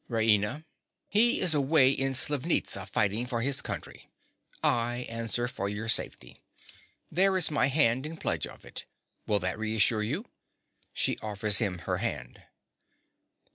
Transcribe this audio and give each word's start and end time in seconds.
RAINA. 0.09 0.65
He 1.09 1.39
is 1.39 1.53
away 1.53 1.91
at 1.95 2.15
Slivnitza 2.15 2.87
fighting 2.89 3.27
for 3.27 3.41
his 3.41 3.61
country. 3.61 4.09
I 4.63 5.05
answer 5.07 5.47
for 5.47 5.69
your 5.69 5.87
safety. 5.89 6.41
There 7.11 7.37
is 7.37 7.51
my 7.51 7.67
hand 7.67 8.07
in 8.07 8.17
pledge 8.17 8.47
of 8.47 8.65
it. 8.65 8.85
Will 9.27 9.37
that 9.41 9.59
reassure 9.59 10.01
you? 10.01 10.25
(_She 10.95 11.21
offers 11.21 11.59
him 11.59 11.77
her 11.85 11.97
hand. 11.97 12.41